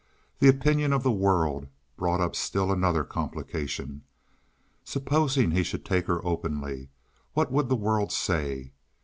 The 0.39 0.47
opinion 0.47 0.93
of 0.93 1.03
the 1.03 1.11
world 1.11 1.67
brought 1.95 2.21
up 2.21 2.35
still 2.35 2.71
another 2.71 3.03
complication. 3.03 4.01
Supposing 4.83 5.51
he 5.51 5.61
should 5.61 5.85
take 5.85 6.07
her 6.07 6.25
openly, 6.25 6.89
what 7.33 7.51
would 7.51 7.69
the 7.69 7.75
world 7.75 8.11
say? 8.11 8.73